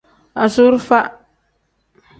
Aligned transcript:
Anzurufa. 0.41 0.99